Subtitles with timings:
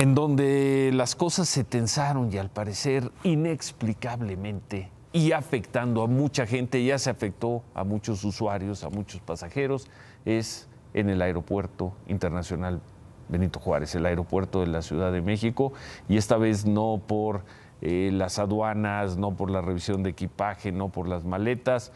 [0.00, 6.82] en donde las cosas se tensaron y al parecer inexplicablemente y afectando a mucha gente,
[6.82, 9.88] ya se afectó a muchos usuarios, a muchos pasajeros,
[10.24, 12.80] es en el aeropuerto internacional
[13.28, 15.74] Benito Juárez, el aeropuerto de la Ciudad de México,
[16.08, 17.44] y esta vez no por
[17.82, 21.92] eh, las aduanas, no por la revisión de equipaje, no por las maletas.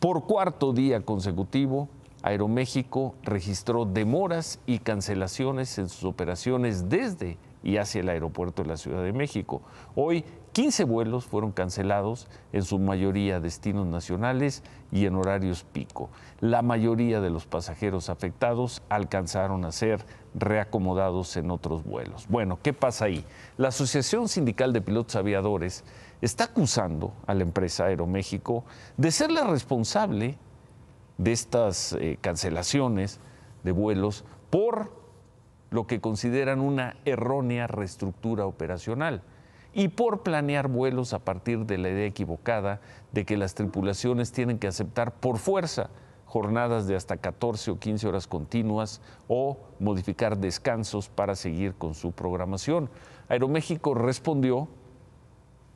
[0.00, 1.88] Por cuarto día consecutivo,
[2.22, 8.76] Aeroméxico registró demoras y cancelaciones en sus operaciones desde y hacia el aeropuerto de la
[8.76, 9.62] Ciudad de México.
[9.94, 16.10] Hoy 15 vuelos fueron cancelados, en su mayoría destinos nacionales y en horarios pico.
[16.40, 22.26] La mayoría de los pasajeros afectados alcanzaron a ser reacomodados en otros vuelos.
[22.28, 23.24] Bueno, ¿qué pasa ahí?
[23.56, 25.84] La Asociación Sindical de Pilotos Aviadores
[26.20, 28.64] está acusando a la empresa Aeroméxico
[28.96, 30.38] de ser la responsable
[31.18, 33.20] de estas eh, cancelaciones
[33.64, 34.92] de vuelos por
[35.70, 39.22] lo que consideran una errónea reestructura operacional
[39.74, 42.80] y por planear vuelos a partir de la idea equivocada
[43.12, 45.90] de que las tripulaciones tienen que aceptar por fuerza
[46.24, 52.12] jornadas de hasta 14 o 15 horas continuas o modificar descansos para seguir con su
[52.12, 52.90] programación.
[53.28, 54.68] Aeroméxico respondió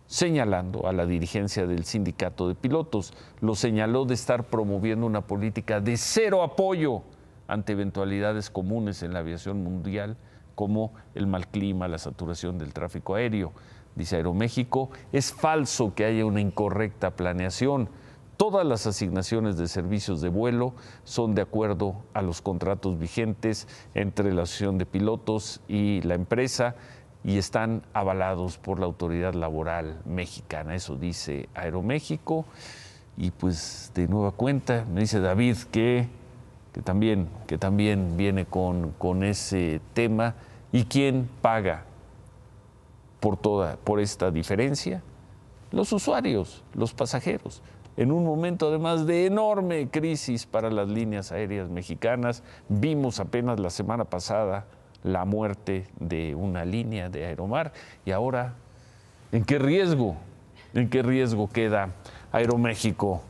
[0.07, 3.15] señalando a la dirigencia del sindicato de pilotos.
[3.41, 7.03] Lo señaló de estar promoviendo una política de cero apoyo
[7.49, 10.17] ante eventualidades comunes en la aviación mundial
[10.55, 13.53] como el mal clima, la saturación del tráfico aéreo.
[13.95, 17.89] Dice Aeroméxico, es falso que haya una incorrecta planeación.
[18.37, 24.33] Todas las asignaciones de servicios de vuelo son de acuerdo a los contratos vigentes entre
[24.33, 26.75] la Asociación de Pilotos y la empresa
[27.25, 30.75] y están avalados por la autoridad laboral mexicana.
[30.75, 32.45] Eso dice Aeroméxico.
[33.17, 36.09] Y pues de nueva cuenta, me dice David que,
[36.73, 40.35] que también, que también viene con, con ese tema.
[40.73, 41.85] ¿Y quién paga
[43.21, 45.03] por, toda, por esta diferencia?
[45.71, 47.63] Los usuarios, los pasajeros.
[47.97, 53.69] En un momento además de enorme crisis para las líneas aéreas mexicanas, vimos apenas la
[53.69, 54.65] semana pasada
[55.03, 57.73] la muerte de una línea de Aeromar
[58.05, 58.55] y ahora,
[59.33, 60.17] ¿en qué riesgo?
[60.75, 61.91] ¿En qué riesgo queda
[62.31, 63.23] Aeroméxico?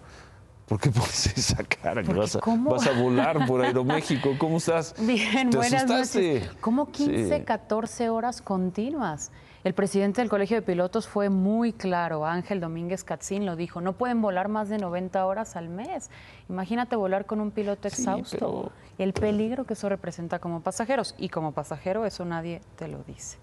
[0.67, 2.03] ¿Por qué pones esa cara?
[2.03, 4.37] Que vas, a, vas, a, volar por Aeroméxico.
[4.39, 4.95] ¿Cómo estás?
[5.07, 6.49] Bien, buenas noches.
[6.61, 7.45] ¿Cómo 15, sí.
[7.45, 9.31] 14 horas continuas?
[9.65, 13.93] El presidente del Colegio de Pilotos fue muy claro, Ángel Domínguez Catzín lo dijo, no
[13.93, 16.11] pueden volar más de 90 horas al mes.
[16.49, 18.29] Imagínate volar con un piloto exhausto.
[18.29, 18.73] Sí, pero...
[18.99, 21.15] El peligro que eso representa como pasajeros.
[21.17, 23.39] Y como pasajero eso nadie te lo dice.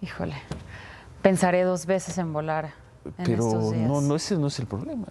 [0.00, 0.34] Híjole,
[1.20, 2.72] pensaré dos veces en volar.
[3.04, 3.88] En pero estos días.
[3.88, 5.06] no, no, ese no es el problema.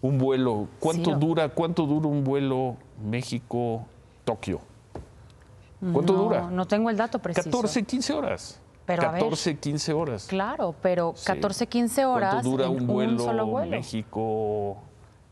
[0.00, 1.16] Un vuelo, ¿cuánto Sí.
[1.20, 4.60] dura, cuánto dura un vuelo México-Tokio?
[5.92, 6.50] ¿Cuánto no, dura?
[6.50, 7.48] No tengo el dato preciso.
[7.48, 8.60] 14, 15 horas.
[8.86, 9.20] Pero a ver.
[9.20, 10.26] 14, 15 horas.
[10.26, 11.26] Claro, pero Sí.
[11.26, 13.70] 14, 15 horas ¿Cuánto dura en un vuelo, solo vuelo.
[13.70, 14.76] México,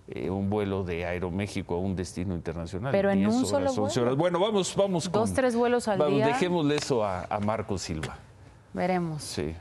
[0.09, 2.93] eh, un vuelo de Aeroméxico a un destino internacional?
[2.93, 4.03] Pero en 10 un horas, solo 11 vuelo.
[4.03, 4.16] horas.
[4.16, 5.21] Bueno, vamos, vamos con...
[5.22, 6.27] Dos, tres vuelos al vamos, día.
[6.28, 8.16] Dejémosle eso a, a Marco Silva.
[8.72, 9.22] Veremos.
[9.22, 9.55] Sí.